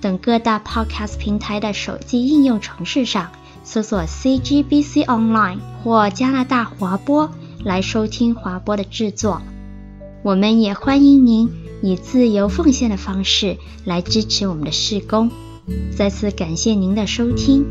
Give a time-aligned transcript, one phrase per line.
[0.00, 3.30] 等各大 Podcast 平台的手机应用程式上
[3.64, 7.30] 搜索 CGBC Online 或加拿大华播
[7.64, 9.40] 来收听华播的制作。
[10.22, 11.50] 我们也欢迎您
[11.82, 15.30] 以自由奉献的方式来支持我们的事工。
[15.96, 17.64] 再次感谢您的收听。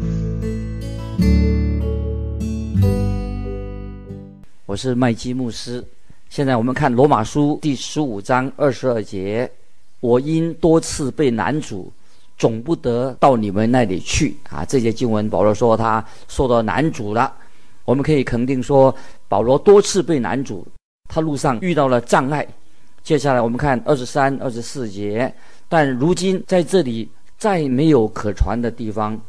[4.65, 5.83] 我是麦基牧师。
[6.29, 9.49] 现在我们看罗马书第十五章二十二节
[10.01, 11.91] ：“我因多次被男主，
[12.37, 17.33] 总不得到你们那里去。”啊，这些经文保罗说他受到难阻了。
[17.83, 18.93] 我们可以肯定说，
[19.27, 20.65] 保罗多次被难阻，
[21.07, 22.47] 他路上遇到了障碍。
[23.03, 25.31] 接下来我们看二十三、二十四节
[25.69, 29.19] ：“但如今在这里再没有可传的地方，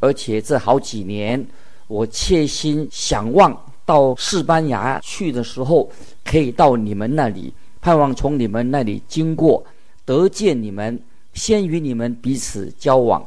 [0.00, 1.46] 而且这好几年，
[1.86, 3.54] 我切心想望。”
[3.88, 5.90] 到西班牙去的时候，
[6.22, 7.50] 可以到你们那里，
[7.80, 9.64] 盼望从你们那里经过，
[10.04, 11.00] 得见你们，
[11.38, 13.24] 先与你们彼此交往，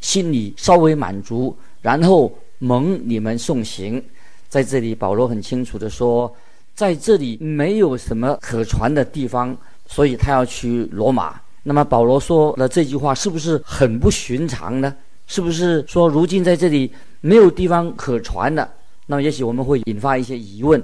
[0.00, 4.02] 心里稍微满足，然后蒙你们送行。
[4.48, 6.34] 在这里，保罗很清楚地说，
[6.74, 11.40] 在这里没有什么可传的地方，所以他要去罗马。
[11.62, 14.96] 那么保罗说的这句话是不是很不寻常呢？
[15.26, 18.68] 是不是说如今在这里没有地方可传的？
[19.06, 20.82] 那么，也许我们会引发一些疑问：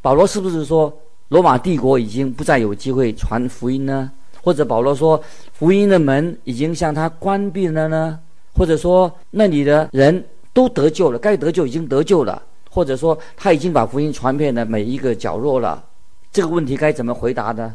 [0.00, 0.92] 保罗是不是说
[1.28, 4.10] 罗马帝国已经不再有机会传福音呢？
[4.44, 5.18] 或者保罗说
[5.54, 8.20] 福音的门已经向他关闭了呢？
[8.52, 10.22] 或者说那里的人
[10.52, 12.42] 都得救了，该得救已经得救了？
[12.70, 15.82] 或者说他已经把福音传遍了每一个角落了？
[16.30, 17.74] 这个问题该怎么回答呢？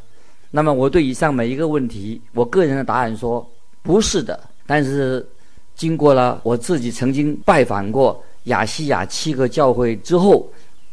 [0.52, 3.44] 那么，我对以上每一个问题，我个人的答案说
[3.81, 4.40] 不是的。
[4.68, 5.28] 但是，
[5.75, 8.24] 经过了我自己曾经拜访过。
[8.46, 10.47] 亚细亚七个教会之后，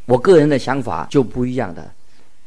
[0.07, 1.91] 我个人的想法就不一样的。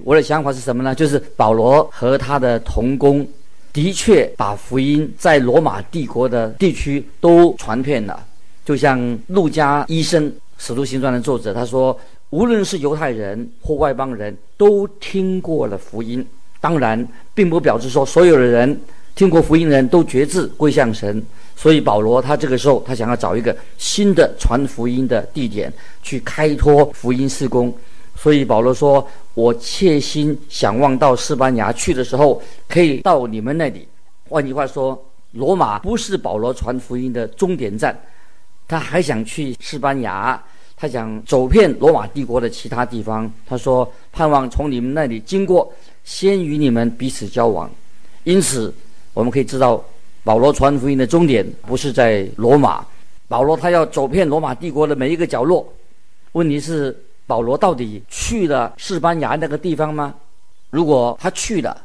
[0.04, 0.96] 我的想法是什么呢？
[0.96, 3.28] 就是保罗和他的同工
[3.72, 8.26] 的确把福音在罗马帝国的地区都传遍了。
[8.66, 11.98] 就像路加医生《使徒行传》的作者他说，
[12.30, 16.26] 无论是犹太人或外邦人都听过了福音。
[16.62, 18.80] 当然，并不表示说所有的人
[19.16, 21.24] 听过福音的人都决志归向神。
[21.56, 25.72] 所以保罗他这个时候他想要找一个新的传福音的地点
[26.02, 27.74] 去开拓福音事工，
[28.22, 33.88] 所以保罗说：“我切心想望到西班牙去的时候，可以到你们那里。”
[34.28, 37.98] 换句话说，罗马不是保罗传福音的终点站，
[38.68, 40.44] 他还想去西班牙，
[40.76, 43.32] 他想走遍罗马帝国的其他地方。
[43.48, 45.72] 他说：“盼望从你们那里经过，
[46.04, 47.72] 先与你们彼此交往。”
[48.26, 48.74] 因此，
[49.14, 49.82] 我们可以知道。
[50.22, 52.86] 保罗传福音的终点不是在罗马，
[53.30, 55.66] 保罗他要走遍罗马帝国的每一个角落。
[56.34, 56.96] 问题是，
[57.30, 60.16] 保罗到底去了西班牙那个地方吗？
[60.72, 61.80] 如果他去了，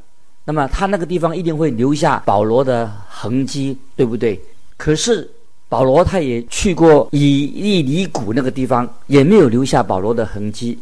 [0.47, 4.41] 那么他那个地方一定会留下保罗的痕迹，对不对？
[4.78, 5.31] 可是
[5.69, 10.78] 保罗他也去过以利里谷那个地方，也没有留下保罗的痕迹。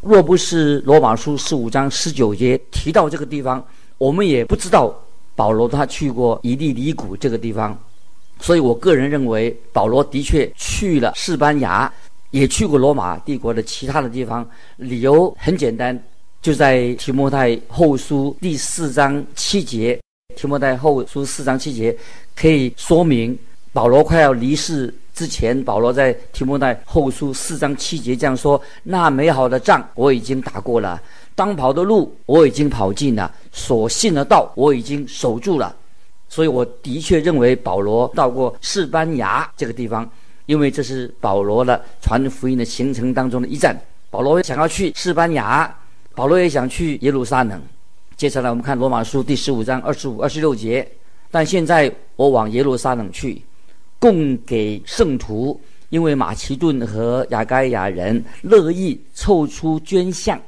[0.00, 3.62] 若不是罗马书十五章十九节提到这个地方，
[3.98, 4.94] 我们也不知道。
[5.36, 7.78] 保罗他去过以利里谷这个地方，
[8.40, 11.92] 所以我个人认为保罗的确去了西班牙，
[12.30, 14.48] 也去过罗马帝国的其他的地方。
[14.76, 15.98] 理由很简单，
[16.40, 19.98] 就在提摩太后书第四章七节。
[20.36, 21.96] 提摩太后书四章七节
[22.36, 23.36] 可以说明
[23.72, 31.00] 保罗快要离世之前，保罗在提摩太后书四章七节这样说：“那美好的仗我已经打过了。”
[31.34, 35.74] 当跑的路我已经跑尽了，所信的道我已经守住了，
[36.28, 40.08] 所以我的确认为保罗到过西班牙这个地方，
[40.48, 43.78] 因为这是保罗的传福音的行程当中的一站。
[44.08, 45.72] 保罗想要去西班牙，
[46.14, 47.62] 保罗也想去耶路撒冷。
[48.16, 50.88] 接下来我们看罗马书第十五章二十五、二十六节。
[51.30, 53.42] 但现在我往耶路撒冷去，
[53.98, 55.60] 供给圣徒，
[55.90, 60.40] 因为马其顿和亚该亚人乐意凑出捐项。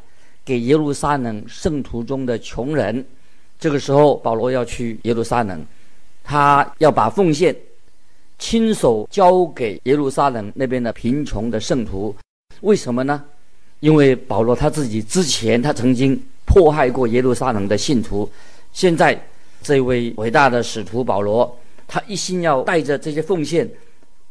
[0.42, 3.04] 给耶路撒冷圣徒中的穷人，
[3.58, 5.62] 这个时候保罗要去耶路撒冷，
[6.24, 7.54] 他要把奉献
[8.40, 12.12] 亲手交给耶路撒冷那边的贫穷的圣徒。
[12.62, 13.22] 为什么呢？
[13.78, 18.28] 因为保罗他自己之前他曾经迫害过耶路撒冷的信徒，
[18.72, 19.18] 现在
[19.62, 23.66] 这位伟大的使徒保罗，他一心要带着这些奉献，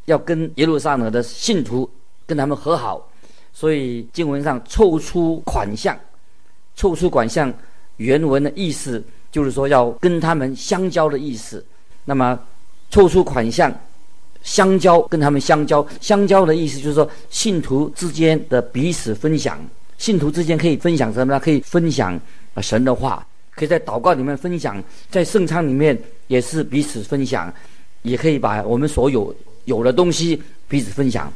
[0.05, 1.89] 要跟耶路撒冷的信徒
[2.27, 3.09] 跟他们和好，
[3.53, 5.97] 所以经文上凑出款项，
[6.75, 7.51] 凑出款项
[7.97, 11.63] 原文的意思就是说要跟他们相交的意思。
[12.05, 12.39] 那么
[12.89, 13.71] 凑出款项。
[14.41, 19.59] 相交，跟他们相交，相交的意思就是说，信徒之间的彼此分享，
[19.97, 21.39] 信徒之间可以分享什么呢？
[21.39, 22.19] 可以分享
[22.61, 23.25] 神的话，
[23.55, 24.81] 可以在祷告里面分享，
[25.11, 25.97] 在圣餐里面
[26.27, 27.53] 也是彼此分享，
[28.01, 31.31] 也可以把我们所有有的东西彼此分享。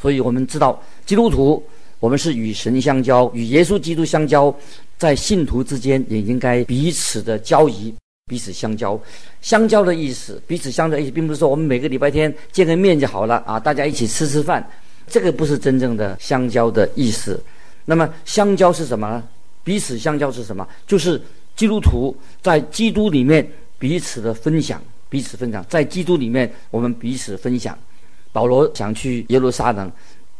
[0.00, 1.62] 所以我们知道，基督徒
[2.00, 4.54] 我们是与神相交，与耶稣基督相交，
[4.98, 7.94] 在信徒之间也应该彼此的交谊。
[8.26, 8.98] 彼此相交，
[9.40, 14.64] 相交的意思，彼此相交的意思，并不是说我们每个礼拜天见个面就好了啊，大家一起吃吃饭，
[15.08, 17.42] 这个不是真正的相交的意思。
[17.84, 19.24] 那么相交是什么呢？
[19.64, 20.66] 彼此相交是什么？
[20.86, 21.20] 就是
[21.56, 23.46] 基督徒在基督里面
[23.76, 27.76] 彼此的分享，彼此分享，在基督里面我们彼此分享。
[28.30, 29.90] 保罗想去耶路撒冷，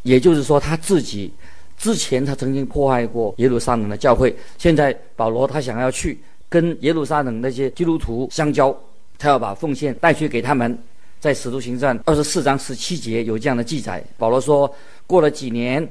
[0.02, 1.30] 也就是说他自己
[1.76, 6.16] 之前他曾经破坏过耶路撒冷的教会，现在保罗他想要去。
[6.52, 8.76] 跟耶路撒冷那些基督徒相交，
[9.16, 10.78] 他要把奉献带去给他们。
[11.18, 14.04] 在使徒行传二十四章十七节有这样的记载。
[14.18, 14.70] 保罗说
[15.06, 15.88] ：“过了几年，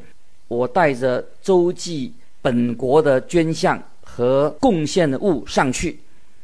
[0.49, 2.13] 我带着周记
[2.43, 5.97] 本国的捐项和贡献的物上去。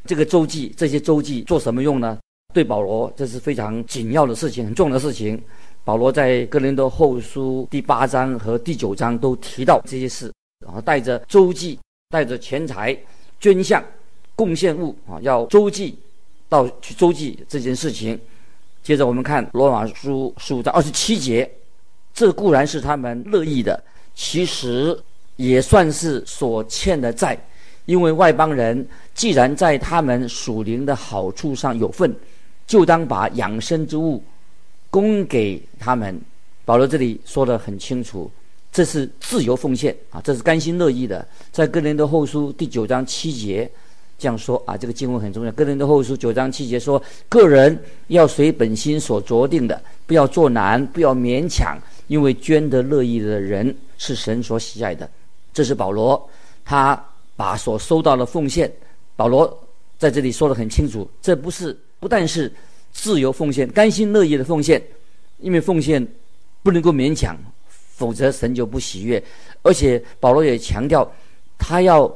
[0.04, 2.18] 这个周记，这些周记做什么用呢？
[2.52, 5.40] 对保罗这是非常紧要的事情，很重要的事情。
[5.84, 10.32] 保罗在哥林多后书第八章和第九章都提到这些事，
[10.64, 11.78] 然后带着周记，
[12.08, 12.98] 带着钱财
[13.38, 13.80] 捐项。”
[14.38, 15.98] 贡献物啊，要周济
[16.48, 18.16] 到去周济这件事情。
[18.84, 21.50] 接着我们看罗马书十五章二十七节，
[22.14, 23.82] 这固然是他们乐意的，
[24.14, 24.96] 其实
[25.34, 27.36] 也算是所欠的债，
[27.84, 32.14] 因为外邦人既然在他们属灵的好处上有份，
[32.64, 34.22] 就当把养生之物
[34.88, 36.16] 供给他们。
[36.64, 38.30] 保罗这里说得很清楚，
[38.70, 41.26] 这是自由奉献啊，这是甘心乐意的。
[41.50, 43.68] 在哥林多后书第九章七节。
[44.18, 45.52] 这样说啊，这个经文很重要。
[45.52, 47.00] 个人的后书九章七节说
[47.30, 55.08] ：“个人要随本心所酌定的，不要作难，不要勉强，因为捐得乐意的人是神所喜爱的。”
[55.54, 56.28] 这是保罗，
[56.64, 57.00] 他
[57.36, 58.68] 把所收到的奉献，
[59.14, 59.56] 保罗
[59.96, 62.52] 在这里说得很清楚，这不是不但是
[62.92, 64.82] 自由奉献、甘心乐意的奉献，
[65.38, 66.04] 因为奉献
[66.64, 67.38] 不能够勉强，
[67.68, 69.22] 否则神就不喜悦。
[69.62, 71.08] 而且保罗也强调，
[71.56, 72.12] 他要。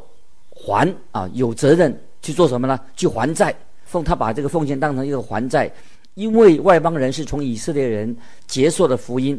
[0.65, 1.93] 还啊，有责任
[2.23, 2.79] 去做什么呢？
[2.97, 3.55] 去还债。
[3.85, 5.71] 奉他把这个奉献当成一个还债，
[6.15, 8.17] 因为外邦人是从以色列人
[8.47, 9.39] 结束的福音。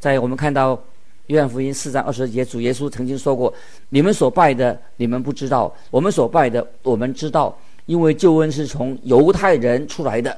[0.00, 0.76] 在我们看到
[1.28, 3.54] 约翰福音四章二十节，主耶稣曾经说过
[3.90, 7.56] ：“你们所拜的，你们不知道；我们所拜的，我们知道，
[7.86, 10.36] 因为救恩是从犹太人出来的。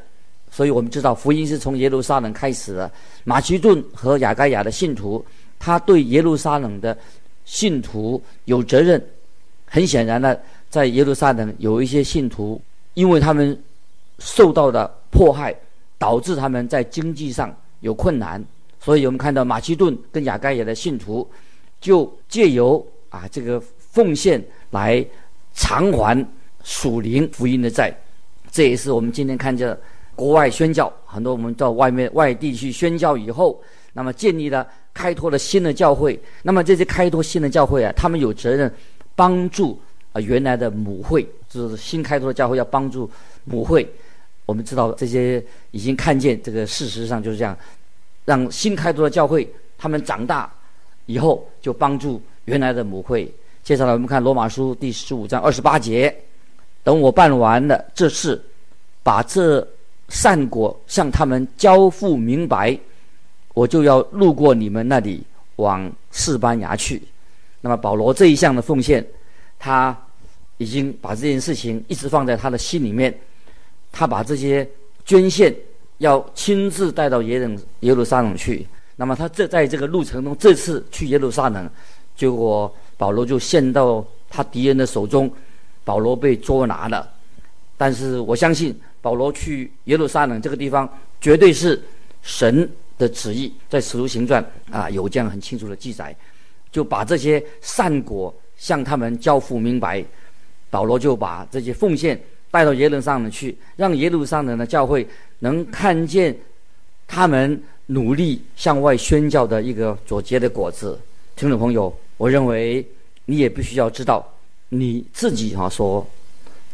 [0.51, 2.91] 所以我们知道福音是从耶路撒冷开始的。
[3.25, 5.25] 马其顿和亚该亚的信徒，
[5.59, 6.95] 他对耶路撒冷的
[7.47, 9.03] 信徒有责任。”
[9.77, 10.35] 很显然呢，
[10.71, 12.59] 在耶路撒冷有一些信徒，
[12.95, 13.55] 因为他们
[14.19, 15.55] 受到的迫害，
[15.99, 18.43] 导致他们在经济上有困难，
[18.81, 21.29] 所以我们看到马其顿跟亚该亚的信徒，
[21.79, 25.05] 就借由啊这个奉献来
[25.53, 26.27] 偿还
[26.65, 27.95] 属灵福音的债。
[28.51, 29.77] 这也是我们今天看见
[30.15, 33.63] 国外宣教，很多我们到外面外地去宣教以后，
[33.93, 38.73] 那么建立了开拓了新的教会，那么这些开拓新的教会啊，他们有责任。
[39.17, 39.81] 帮助
[40.13, 43.11] 啊，原来的母会就是新开拓的教会要帮助
[43.45, 43.91] 母会。
[44.45, 47.59] 我们知道这些已经看见这个事实上就是这样，
[48.25, 50.49] 让新开拓的教会他们长大
[51.07, 53.29] 以后就帮助原来的母会。
[53.65, 56.15] 接下来我们看罗马书第十五章二十八节：
[56.85, 58.41] 等我办完了这事，
[59.03, 59.67] 把这
[60.09, 62.79] 善果向他们交付明白，
[63.55, 65.25] 我就要路过你们那里
[65.57, 67.03] 往示班牙去。
[67.61, 69.07] 那么保罗这一项的奉献，
[69.59, 69.97] 他
[70.59, 73.17] 已经把这件事情一直放在他的心里面。
[73.93, 74.69] 他把这些
[75.07, 75.55] 捐献
[75.99, 78.67] 要亲自带到耶路耶路撒冷去。
[78.95, 81.71] 那么他这在这个路程中，这次去耶路撒冷，
[82.15, 85.33] 结果保罗就陷到他敌人的手中，
[85.83, 87.11] 保罗被捉拿了。
[87.79, 90.87] 但是我相信保罗去耶路撒冷这个地方，
[91.21, 91.83] 绝对是
[92.23, 96.15] 神的旨意，在使徒行传啊有这样很清楚的记载。
[96.77, 100.05] 就把这些善果向他们交付明白，
[100.69, 106.37] 保罗就把这些奉献带到耶路撒冷去，让耶路撒冷的教会能看见
[107.09, 111.01] 他们努力向外宣教的一个所结的果子。
[111.35, 112.87] 听众朋友，我认为
[113.25, 114.31] 你也必须要知道，
[114.69, 116.07] 你自己哈所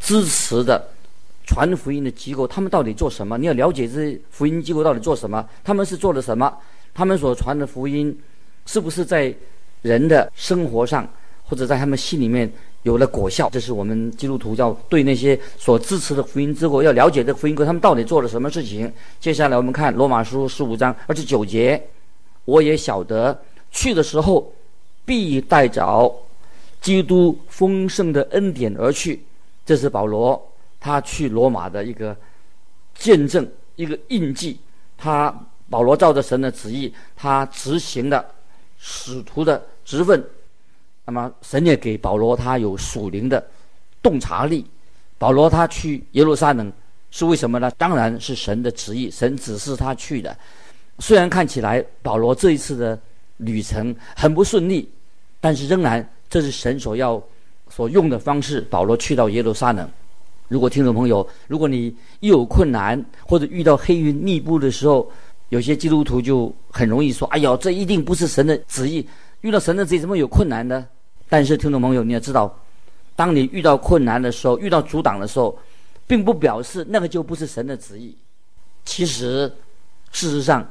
[0.00, 0.84] 支持的
[1.46, 3.38] 传福音的机构，他们到底做什么？
[3.38, 5.48] 你要了解这些福音机构到底做什么？
[5.62, 6.52] 他们是做了什么？
[6.92, 8.18] 他们所传的福音，
[8.66, 9.32] 是不是在
[9.82, 11.06] 人的生活上，
[11.44, 12.50] 或者在他们心里面
[12.82, 13.50] 有了果效？
[13.50, 18.90] 这是我们基督徒要对那些所支持的福音机构要了解这福音机构，他们到底做了什么事情？
[19.20, 21.82] 接下来我们看罗马书十五章二十九节，
[22.44, 23.38] 我也晓得
[23.70, 24.52] 去的时候
[25.04, 26.12] 必带着
[26.80, 29.22] 基督丰盛的恩典而去。
[29.66, 30.40] 这是保罗
[30.80, 32.16] 他去罗马的一个
[32.94, 33.46] 见证，
[33.76, 34.58] 一个印记。
[34.96, 35.34] 他。
[35.70, 38.22] 保罗照着神的旨意，他执行了
[38.78, 40.24] 使徒的职分。
[41.04, 43.44] 那么神也给保罗他有属灵的
[44.02, 44.64] 洞察力。
[45.18, 46.72] 保罗他去耶路撒冷
[47.10, 47.70] 是为什么呢？
[47.78, 50.36] 当然是神的旨意，神指示他去的。
[50.98, 52.98] 虽然看起来保罗这一次的
[53.36, 54.88] 旅程很不顺利，
[55.40, 57.22] 但是仍然这是神所要
[57.68, 58.60] 所用的方式。
[58.62, 59.88] 保罗去到耶路撒冷。
[60.48, 65.10] 如果听众朋友，如果你一有困难或者遇到黑云密布的时候，
[65.48, 69.06] 有些基督徒就很容易说：“哎呦，这一定不是神的旨意。
[69.42, 70.84] 遇到神的旨意，怎么有困难呢？”
[71.28, 72.58] 但是，听众朋友，你要知道，
[73.14, 75.58] 当你遇到困难的时候，遇到阻挡的时候，
[76.06, 78.16] 并不表示那个就不是神的旨意。
[78.84, 79.50] 其实，
[80.10, 80.68] 事实上，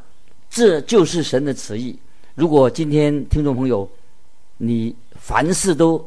[0.50, 1.98] 这就是神的旨意。
[2.36, 3.90] 如果今天听众朋友，
[4.58, 6.04] 你凡事都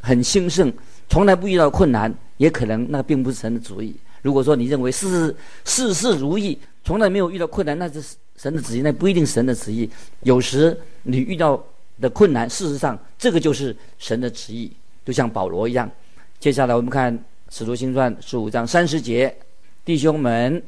[0.00, 0.72] 很兴盛，
[1.08, 3.94] 从来不遇到困难，也可能那并不是神的旨意。
[4.22, 8.02] 如果说你认为事事事事如意，从来没有遇到困难，那是
[8.36, 9.88] 神的旨意，那不一定神的旨意。
[10.22, 11.62] 有时你遇到
[12.00, 14.70] 的困难，事实上这个就是神的旨意，
[15.04, 15.90] 就像保罗一样。
[16.38, 17.16] 接下来我们看
[17.50, 19.34] 《使徒行传》十五章三十节，
[19.84, 20.62] 弟兄们，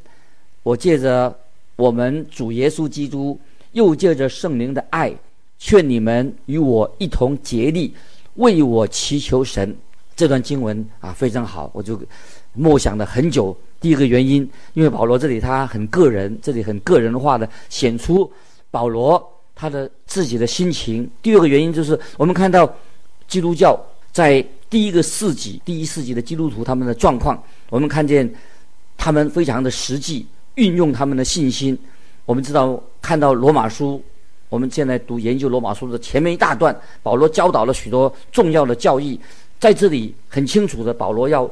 [0.63, 1.35] 我借着
[1.77, 3.39] 我们主耶稣基督，
[3.73, 5.15] 又借着圣灵的爱，
[5.59, 7.95] 劝你们与我一同竭力，
[8.35, 9.77] 为我祈求神。
[10.17, 11.99] 这段经文啊非常好，我就
[12.53, 13.57] 默想了很久。
[13.81, 18.31] 第一个原因，因为保罗这里他很个人，这里很个人化的显出
[18.71, 19.17] 保罗
[19.61, 21.07] 他的自己的心情。
[21.21, 22.75] 第二个原因就是我们看到
[23.29, 23.79] 基督教
[24.11, 28.27] 在第一个世纪、第一世纪的基督徒他们的状况，我们看见
[28.97, 31.79] 他们非常的实际，运用他们的信心。
[32.25, 34.03] 我们知道看到罗马书，
[34.49, 39.21] 我们现在读研究罗马书的前面一大段，保罗教导了许多重要的教义，
[39.59, 41.51] 在这里很清楚的保罗要。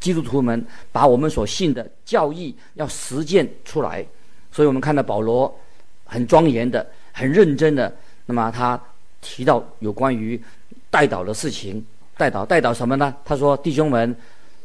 [0.00, 4.02] 基督徒们把我们所信的教义要实践出来，
[4.50, 5.54] 所以我们看到保罗
[6.06, 7.94] 很庄严的、很认真的。
[8.26, 8.80] 那么他
[9.20, 10.40] 提到有关于
[10.90, 11.84] 代祷的事情，
[12.16, 13.14] 代祷代祷什么呢？
[13.24, 14.14] 他说：“弟兄们，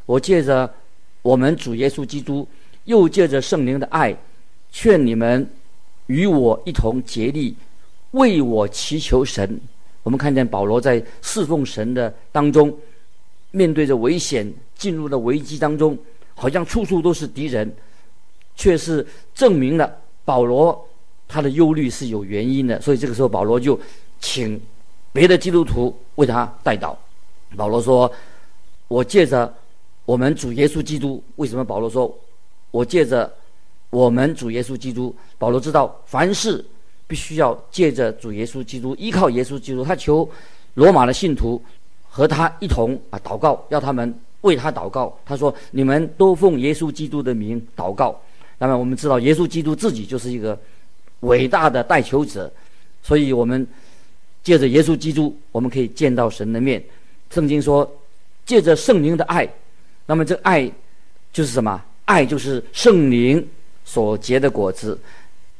[0.06, 0.72] 我借着
[1.22, 2.48] 我们主耶稣基督，
[2.86, 4.16] 又借着圣灵的爱，
[4.72, 5.48] 劝你们
[6.08, 7.56] 与我一同竭力，
[8.12, 9.60] 为我祈求神。”
[10.04, 12.75] 我们看见保罗在侍奉神的当中。
[13.52, 15.98] 面对着危险，进入了危机当中，
[16.34, 17.74] 好像处处都是敌人，
[18.54, 20.86] 却是证明了保罗
[21.27, 22.82] 他的忧虑是有原因的。
[22.82, 23.79] 所以这个时候，保罗就
[24.20, 24.60] 请
[25.12, 26.96] 别的基督徒为他代祷。
[27.55, 28.12] 保罗说
[28.88, 29.53] ：“我借着
[30.05, 31.63] 我们主耶稣基督，为什么？
[31.63, 32.13] 保罗说
[32.72, 33.32] 我借着
[33.89, 35.15] 我们主耶稣基督。
[35.38, 36.63] 保罗知道凡事
[37.08, 39.84] 必须要借着主耶稣基督，依靠耶稣基督。
[39.84, 40.29] 他求
[40.74, 41.62] 罗马的信徒。”
[42.08, 45.13] 和他一同啊祷告，要他们为他祷告。
[45.25, 48.17] 他说：“你们都奉耶稣基督的名祷告。”
[48.58, 50.58] 那么我们知道，耶稣基督自己就是一个
[51.25, 52.51] 伟大的代求者，
[53.03, 53.65] 所以我们
[54.44, 56.84] 借着耶稣基督，我们可以见到神的面。
[57.29, 57.89] 圣经说，
[58.46, 59.48] 借着圣灵的爱，
[60.05, 60.70] 那么这爱
[61.34, 61.82] 就是什么？
[62.05, 63.46] 爱就是圣灵
[63.84, 64.98] 所结的果子，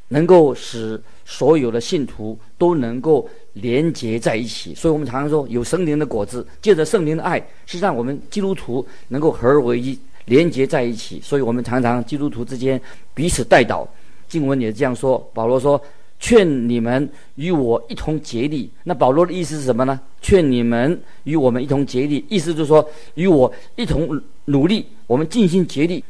[0.08, 3.28] 能够使所有的信徒都能够。
[3.56, 11.18] 连结在一起，所以我们常常说有圣灵的果子，借着圣灵的爱，是让我们基督徒能够合而为一，连结在一起。
[11.22, 12.78] 所以我们常常基督徒之间
[13.14, 13.88] 彼此代祷。
[14.28, 15.80] 经文也这样说，保罗说
[16.20, 20.00] ：“劝你们与我一同竭力。”那保罗的意思是什么呢？
[20.20, 26.02] 劝你们与我们一同竭力，意思就是说与我一同努力，我们尽心竭力。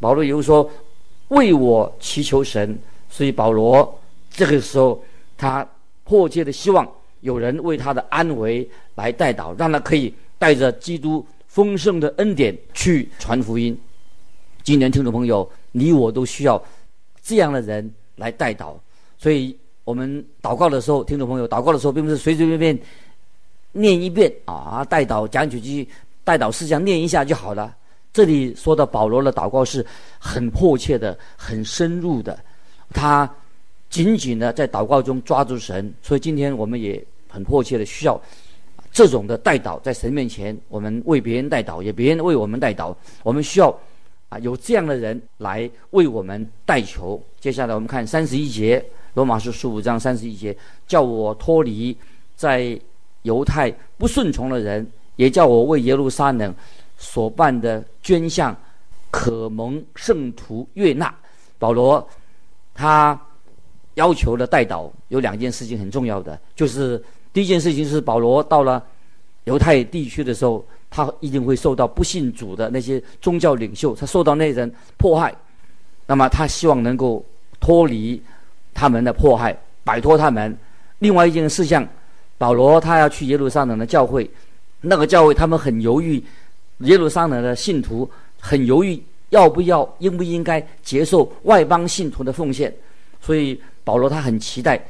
[0.00, 0.70] 保罗又说
[1.28, 2.78] ：“为我祈求神。”
[3.10, 5.02] 所以保罗这个时候
[5.36, 5.66] 他。
[6.06, 6.86] 迫切的希望
[7.22, 13.74] 有人为他的安危来代祷，让他可以带着基督丰盛的恩典去传福音。
[14.62, 16.62] 今年听众朋友，你我都需要
[17.24, 18.74] 这样的人来代祷。
[19.18, 22.78] 所以，我们祷告的时候，听众朋友祷告的时候，并不是随随便便
[23.72, 25.88] 念一遍啊，代祷讲几句
[26.22, 27.74] 代祷事项念一下就好了。
[28.12, 29.84] 这里说的保罗的祷告是
[30.20, 32.38] 很迫切的、很深入的，
[32.92, 33.28] 他。
[33.90, 38.20] 紧紧的在祷告中抓住神，所以今天我们也很迫切的需要
[38.90, 42.92] 这种的代祷，在神面前，我们为别人代祷，也别人为我们代祷。
[43.22, 43.72] 我们需要
[44.28, 47.22] 啊，有这样的人来为我们代求。
[47.38, 51.96] 接下来我们看三十一节，罗马书十五章三十一节，叫我脱离
[52.34, 52.78] 在
[53.22, 56.54] 犹太不顺从的人，也叫我为耶路撒冷
[56.96, 58.56] 所办的捐项
[59.10, 61.14] 可蒙圣徒悦纳。
[61.58, 62.06] 保罗
[62.74, 63.18] 他
[63.94, 67.02] 要求的代祷有两件事情很重要的，就是
[67.32, 68.82] 第一件事情是保罗到了
[69.44, 70.64] 犹太地区的时候。
[70.96, 75.34] 他一定会受到不信主的那些宗教领袖，他受到那人迫害，
[76.06, 77.24] 那么他希望能够
[77.58, 78.22] 脱离
[78.72, 80.56] 他们的迫害，摆脱他们。
[81.00, 81.84] 另外一件事项，
[82.38, 84.30] 保罗他要去耶路撒冷的教会，
[84.80, 86.22] 那个教会他们很犹豫，
[86.78, 88.08] 耶路撒冷的信徒
[88.38, 92.72] 很犹豫要不要、应不应该接受外邦信徒的奉献，
[93.20, 94.80] 所以保罗他很期待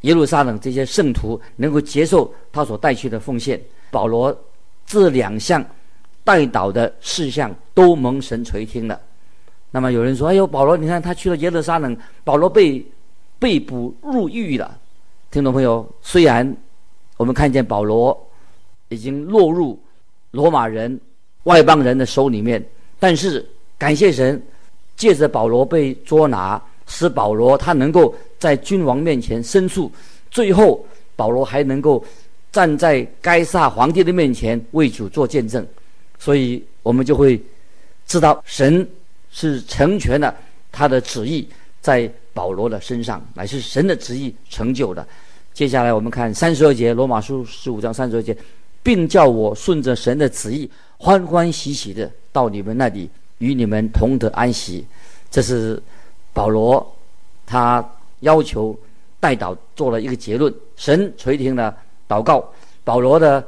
[0.00, 3.62] 耶路撒冷这些圣徒能够接受他所带去的奉献。
[3.92, 4.36] 保罗。
[4.86, 5.64] 这两项
[6.22, 9.00] 代祷的事项都蒙神垂听了。
[9.70, 12.84] 那么有人说：“哎呦，保罗，你看他去了耶路撒冷，保罗被
[13.38, 14.78] 被捕入狱了。”
[15.30, 16.56] 听众朋友，虽然
[17.16, 18.16] 我们看见保罗
[18.88, 19.78] 已经落入
[20.30, 20.98] 罗马人
[21.42, 22.64] 外邦人的手里面，
[22.98, 23.44] 但是
[23.76, 24.40] 感谢神，
[24.96, 29.90] 借着保罗被捉拿，使保罗他能够在君王面前申诉，
[30.30, 32.02] 最后保罗还能够。
[32.56, 35.66] 站在该撒皇帝的面前为主做见证，
[36.18, 37.38] 所以我们就会
[38.06, 38.88] 知道神
[39.30, 40.34] 是成全了
[40.72, 41.46] 他的旨意
[41.82, 45.06] 在保罗的身上，乃是神的旨意成就的。
[45.52, 48.34] 接下来我们看三十二节，罗马书十五章三十二节，
[48.82, 54.82] 并叫我顺着神的旨意欢欢喜喜的到你们那里与你们同得安息。
[55.30, 55.78] 这是
[56.32, 56.94] 保罗
[57.44, 57.86] 他
[58.20, 58.74] 要求
[59.20, 61.76] 代祷做了一个结论，神垂听了。
[62.08, 62.52] 祷告
[62.84, 63.44] 保罗的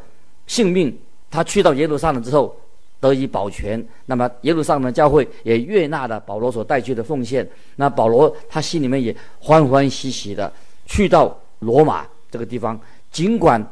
[0.46, 0.97] 性命，
[1.30, 2.56] 他去到耶路撒冷之后
[3.00, 3.84] 得以保全。
[4.06, 7.49] 那么耶路撒冷教会也悦纳了保罗所带去的奉献。
[7.76, 10.52] 那保罗他心里面也欢欢喜喜的
[10.86, 12.78] 去到罗马这个地方。
[13.10, 13.64] 尽管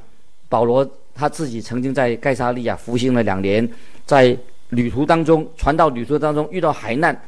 [0.48, 3.68] 保罗他自己曾经在该撒利亚服刑了两年，
[4.04, 4.36] 在
[4.70, 7.18] 旅途当中传道旅途当中遇到海难，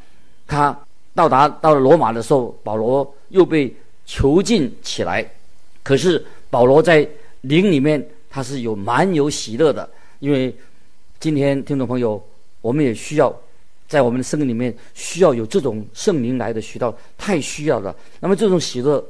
[0.46, 0.76] 他
[1.14, 3.74] 到达到罗马的时候，保罗又被
[4.06, 5.28] 囚禁起来。
[5.82, 7.08] 可是保罗在
[7.48, 10.54] 灵里面他是有满有喜乐的，因为
[11.18, 12.22] 今天听众朋友，
[12.60, 13.34] 我们也需要
[13.88, 17.96] 在我们的生命里面需要有这种圣灵来的渠道，太需要了。
[18.20, 19.02] 那么这种喜乐，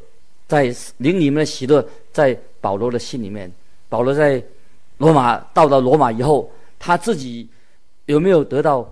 [0.47, 3.51] 在灵里面的喜乐，在保罗的心里面，
[3.89, 4.41] 保罗在
[4.99, 6.49] 罗马到了罗马以后，
[6.79, 7.49] 他自己
[8.07, 8.89] 有没有得到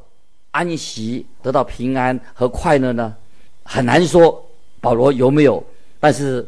[0.50, 3.14] 安息、得到平安和快乐呢？
[3.62, 4.44] 很难说
[4.80, 5.62] 保罗有没有，
[6.00, 6.44] 但是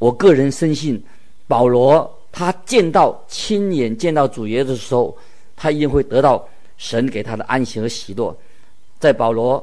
[0.00, 1.00] 我个人深信
[1.46, 2.18] 保罗。
[2.32, 5.14] 他见到亲眼见到主耶稣的时候，
[5.54, 8.34] 他一定会得到神给他的安息和喜乐。
[8.98, 9.62] 在保罗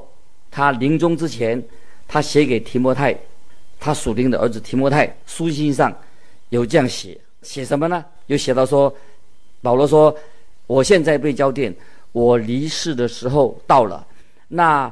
[0.51, 1.61] 他临终之前，
[2.07, 3.17] 他写给提摩太，
[3.79, 5.91] 他属灵的儿子提摩太书信上
[6.49, 8.05] 有这样写，写什么呢？
[8.27, 8.93] 有写到说，
[9.63, 10.15] 保罗说
[10.67, 11.75] ：“我现在被交电，
[12.11, 14.05] 我离世的时候到了。
[14.47, 14.91] 那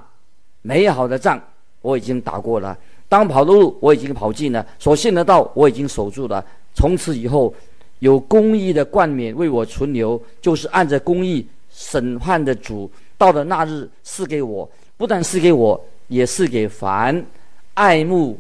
[0.64, 1.40] 美好的仗
[1.82, 2.76] 我已经打过了，
[3.08, 6.44] 当跑的路我已经跑尽了，所信的道我已经守住了。
[6.74, 7.54] 从此以后。”
[8.00, 17.26] 有公义的冠冕为我存留，就是按着公义审判的主，到了那日赐给我，不但赐给我，也赐给凡
[17.74, 18.40] 爱慕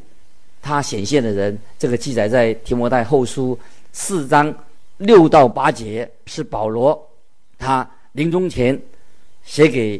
[0.61, 1.57] 他显现的人。
[1.79, 3.57] 这个记载在提摩太后书
[3.93, 4.53] 四章
[4.97, 7.07] 六到八节，是保罗
[7.57, 8.79] 他临终前
[9.43, 9.99] 写给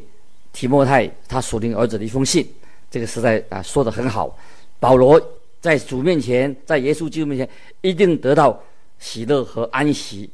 [0.53, 2.47] 提摩太他属灵儿子的一封信。
[2.91, 4.37] 这个实在啊说的很好，
[4.79, 5.19] 保罗
[5.59, 7.49] 在主面前，在耶稣基督面前，
[7.81, 8.59] 一定得到。
[8.99, 10.29] 喜乐和安息，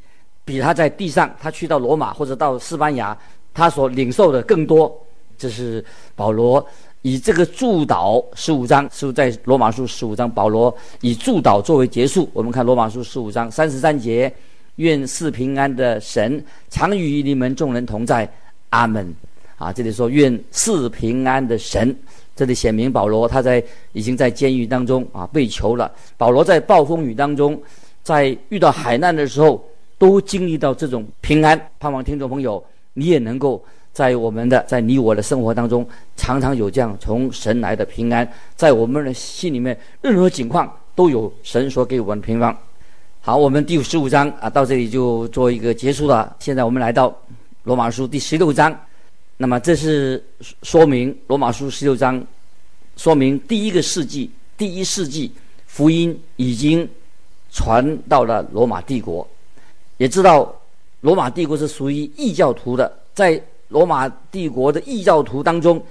[0.46, 3.18] 比他在地上，他去到罗马或者到西班牙，
[3.54, 4.94] 他所领受的更多。
[5.38, 5.84] 这是
[6.16, 6.66] 保罗
[7.02, 12.30] 以这个祝祷十五章，是在罗马书十五章，保罗以祝祷作为结束。
[12.34, 14.34] 我们看罗马书十五章三十三节：
[14.76, 18.32] 愿赐平安的神常与你们众人同在。
[18.70, 19.14] 阿门。
[19.58, 21.96] 啊，这里说愿赐平安的神，
[22.36, 25.92] 这里显明保罗他在已经在监狱当中啊被囚了。
[26.18, 27.62] 保罗在暴风雨当中。
[28.04, 29.64] 在遇到海难的时候，
[29.98, 31.60] 都经历到这种平安。
[31.80, 32.62] 盼望听众朋友，
[32.94, 33.64] 你也能够
[33.94, 35.88] 在我们的在你我的生活当中，
[36.18, 42.56] 常常有这样从神来的平安，在我们的心里面，任何情况都有神所给我们的平安。
[43.22, 46.36] 好，我们第十五章啊，到这里就做一个结束了。
[46.40, 47.18] 现在我们来到
[47.64, 48.78] 罗马书第十六章，
[49.38, 50.22] 那么这是
[50.64, 52.22] 说明罗马书十六章，
[52.98, 55.32] 说明第一个世纪，第一世纪
[55.66, 56.86] 福音已经。
[57.54, 59.26] 传到了罗马帝国，
[59.98, 60.54] 也知道
[61.02, 65.82] 罗马帝国是属于异教徒的，在罗马帝国的异教徒当中，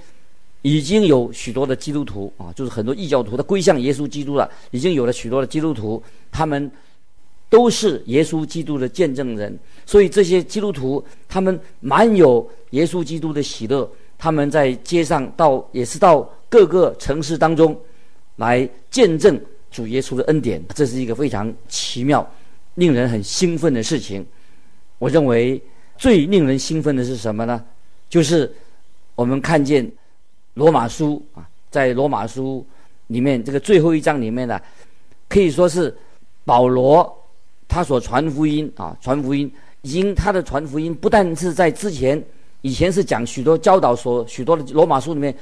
[0.61, 6.69] 已经有许多的基督徒啊，就是很多异教徒他归向耶稣基督了，已经有了许多的基督徒，他们
[7.49, 9.57] 都是耶稣基督的见证人。
[9.85, 17.77] 所以这些基督徒他们满有耶稣基督的喜乐，他们在街上到也是到各个城市当中
[18.35, 19.39] 来见证
[19.73, 22.25] 主耶稣的恩典，这是一个非常奇妙、
[22.75, 24.25] 令人很兴奋的事情。
[24.99, 25.61] 我认为
[25.97, 27.61] 最令人兴奋的是什么呢？
[28.07, 28.49] 就是
[29.15, 29.91] 我们看见。
[30.55, 32.63] 罗马书啊，在罗马书
[33.07, 34.61] 里面，这个最后一章里面呢，
[35.27, 35.91] 可以说是
[36.45, 37.11] 保罗
[37.67, 42.23] 他所传福音啊，传福音已经他的传福音不但是在之前，
[42.61, 45.35] 以前是讲许多教导所许多的罗马书里面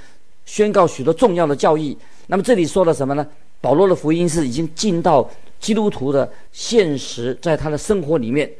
[0.45, 3.27] 宣告许多重要的教义，那么这里说了什么呢？
[3.61, 8.51] 保罗的福音是已经进到基督徒的现实，在他的生活里面，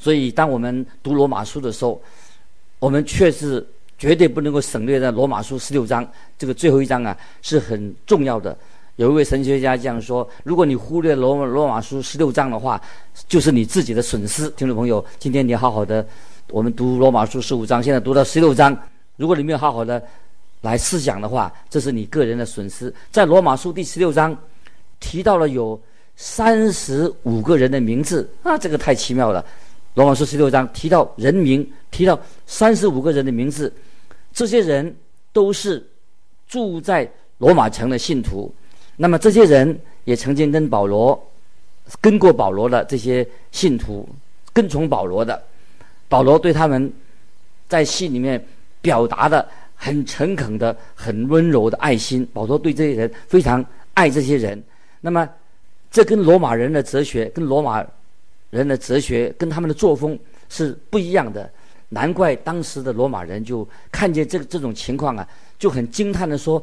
[0.00, 2.00] 所以当我们读罗马书的时候，
[2.78, 3.66] 我们却是。
[3.98, 8.54] 绝对不能够省略在罗马书十六章这个最后一章啊，是很重要的。
[8.96, 12.78] 有一位神学家这样说：如果你忽略罗罗马书十六章的话，
[13.26, 14.50] 就是你自己的损失。
[14.50, 16.06] 听众朋友，今天你好好的，
[16.50, 18.78] 我们读罗马书十五章，现在读到十六章，
[19.16, 20.06] 如果你没有好好的
[20.66, 22.92] 来思想的话，这是你个人的损失。
[23.12, 24.36] 在罗马书第十六章
[24.98, 25.80] 提到了有
[26.16, 29.46] 三十五个人的名字啊，这个太奇妙了。
[29.94, 33.72] 罗马书十六章提到人名，提到三十五个人的名字。
[34.32, 34.94] 这些人
[35.32, 35.82] 都是
[36.48, 38.52] 住在罗马城的信徒，
[38.96, 41.18] 那么这些人也曾经跟保罗
[42.00, 44.06] 跟过保罗的这些信徒，
[44.52, 45.40] 跟从保罗的，
[46.08, 46.92] 保罗对他们
[47.68, 48.44] 在信里面
[48.82, 52.26] 表达的很诚恳的、很温柔的爱心。
[52.32, 54.60] 保罗对这些人非常爱这些人，
[55.00, 55.28] 那么
[55.90, 57.84] 这跟罗马人的哲学、跟罗马
[58.50, 61.48] 人的哲学、跟他们的作风是不一样的。
[61.88, 66.60] 难怪当时的罗马人就看见这这种情况啊，就很惊叹地说：“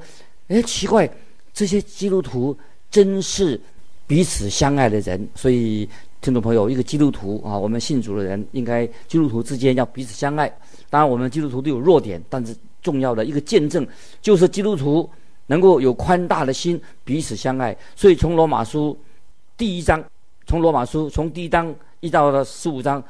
[0.49, 1.09] 哎，奇怪，
[1.53, 2.55] 这些基督徒
[2.91, 3.59] 真是
[4.05, 5.87] 彼此相爱的人。”所以，
[6.19, 10.53] 听众朋友，一个基督徒啊，我们信主的人应该基督徒之间要彼此相爱。
[10.89, 13.87] 当然，我们基督徒都有弱点，但是重要的一个见证
[14.21, 15.09] 就是基督徒
[15.47, 17.75] 能够有宽大的心，彼此相爱。
[17.95, 18.95] 所以，从罗马书
[19.57, 20.03] 第一章，
[20.45, 23.03] 从罗马书从第一章一到了十五章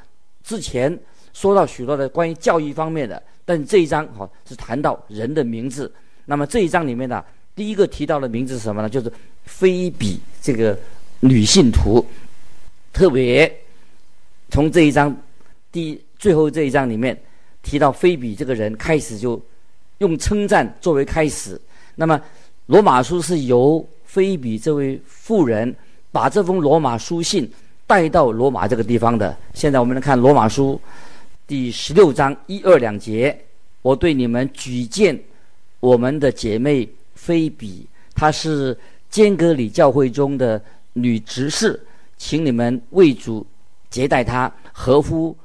[0.44, 0.98] 之前。
[1.34, 5.92] 说到许多的关于教义方面的，但这一章哈是谈到人的名字。
[6.26, 8.88] 那么这一章里面呢，第一个提到的名字是什么呢？
[8.88, 9.12] 就是
[9.44, 10.78] 菲比这个
[11.22, 12.06] 女信徒。
[12.94, 13.52] 特别
[14.52, 15.18] 从这一章
[15.72, 17.20] 第最后这一章里面
[17.64, 19.42] 提到菲比这个人开始，就
[20.04, 21.60] 用称赞作为开始。
[21.96, 22.20] 那么
[22.66, 25.74] 罗马书是由菲比这位妇人
[26.12, 27.50] 把这封罗马书信
[27.88, 29.36] 带到罗马这个地方的。
[29.54, 30.80] 现在我们来看罗马书。
[31.48, 33.38] 第十六章一二两节，
[33.82, 35.18] 我对你们举荐
[35.80, 38.78] 我们的姐妹菲比，她是
[39.10, 40.62] 坚革哩教会中的
[40.94, 41.82] 女执事，
[42.18, 43.46] 请你们为主
[43.90, 45.38] 接待她，合乎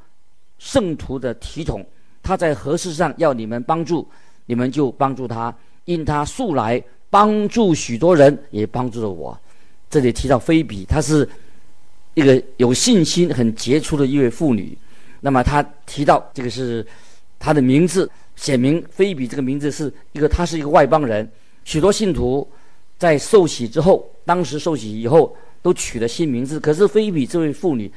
[0.58, 1.84] 圣徒的体统。
[2.22, 4.08] 她在何事上要你们帮助，
[4.48, 9.38] 你们就帮助他，因他素来帮助许多人，也帮助了我。
[9.90, 11.28] 这里提到菲比，她是
[12.14, 14.76] 一个有信心、很杰出的一位妇女。
[15.20, 16.86] 那么他提到这个是
[17.38, 21.30] 他的名字，显明菲比这个名字是一个，他是一个外邦人。
[21.64, 22.48] 许多信徒
[22.96, 27.92] 在受洗之后，当时受洗以后都取了新名字，可是菲比这位妇女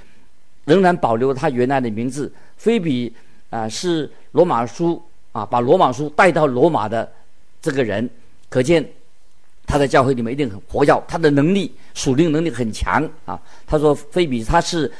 [0.65, 2.31] 仍然保留他原来的名字。
[2.57, 3.13] 菲比
[3.49, 5.01] 啊，是罗马书
[5.31, 7.11] 啊，把罗马书带到罗马的
[7.61, 8.09] 这个人，
[8.49, 8.87] 可见
[9.65, 13.39] 他在教会里面一定很活跃，他的能力属灵能力很强啊。
[13.65, 14.91] 他说菲比他是。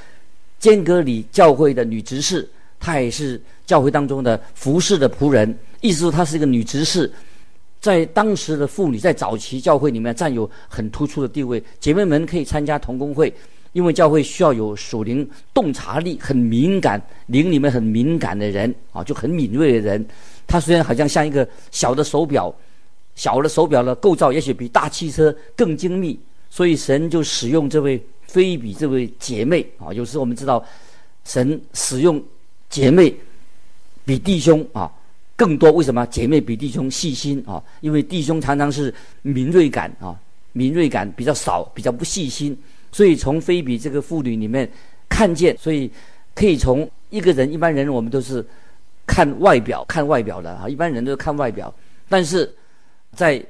[0.62, 2.48] 坚革哩教会的女执事，
[2.80, 5.58] 她也是教会当中的服侍的仆人。
[5.80, 7.12] 意思说，她是一个女执事，
[7.82, 11.63] 在当时的妇女在早期教会里面占有很突出的地位。
[11.80, 13.34] 姐妹们可以参加同工会，
[13.73, 20.05] 因为教会需要有属灵洞察力很敏感、灵里面很敏感的人啊，就很敏锐的人。
[20.47, 22.53] 他虽然好像像一个小的手表，
[23.15, 28.01] 小的手表的构造也许比大汽车更精密，所以神就使用这位。
[28.27, 30.63] 腓比这位姐妹啊，有时我们知道，
[31.25, 32.23] 神使用
[32.69, 33.13] 姐妹
[34.05, 34.89] 比弟兄啊
[35.36, 35.69] 更多。
[35.73, 36.05] 为什么？
[36.05, 40.17] 姐妹比弟兄细心啊，因为弟兄常常是敏锐感啊，
[40.53, 42.57] 敏锐感比较少，比较不细心。
[42.91, 44.69] 所以从菲比这个妇女里面
[45.10, 45.91] 看见，所以
[46.36, 48.45] 可以从一个人，一般人我们都是
[49.06, 51.73] 看外表，看外表的啊，一般人都是看外表，
[52.10, 52.54] 但是
[53.15, 53.43] 在。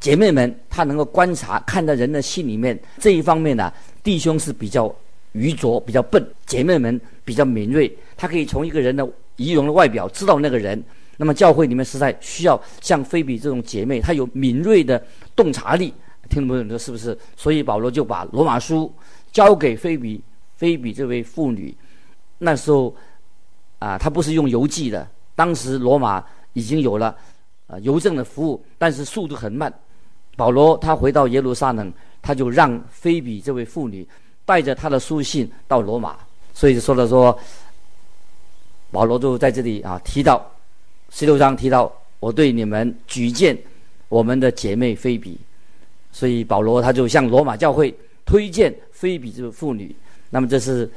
[0.00, 4.92] 姐妹们，她能够观察，看到人的心里面这一方面呢，弟兄是比较
[5.32, 10.82] 愚拙、比较笨；姐妹们比较敏锐，她可以从一个人的仪容的外表知道那个人。
[11.16, 15.00] 那么教会里面实在需要像菲比这种姐妹，她有敏锐的
[15.36, 15.94] 洞察力。
[16.28, 17.16] 听众朋友，你说是不是？
[17.36, 18.92] 所以保罗就把罗马书
[19.32, 20.22] 交给菲比，
[20.56, 21.74] 菲比这位妇女。
[22.38, 22.94] 那时候
[23.78, 27.16] 啊，他不是用邮寄的，当时罗马已经有了
[27.66, 29.72] 啊邮政的服务，但是速度很慢。
[30.36, 34.06] 保罗他回到耶路撒冷，他就让菲比这位妇女
[34.44, 36.16] 带着他的书信到罗马。
[36.52, 37.38] 所以说了说，
[38.90, 40.44] 保罗就在这里啊提到
[41.10, 43.56] 十六章提到，我对你们举荐
[44.08, 45.38] 我们的姐妹菲比。
[46.14, 47.92] 所以保罗他就向罗马教会
[48.24, 49.94] 推荐菲比这个妇女。
[50.30, 50.88] 那么这是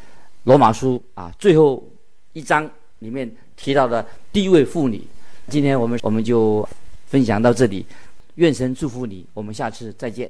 [0.43, 1.83] 罗马书啊最后
[2.33, 5.01] 一章里面提到的第一位妇女。
[5.49, 6.67] 今天我们我们就
[7.07, 7.83] 分享到这里，
[8.35, 10.29] 愿神祝福你，我们下次再见。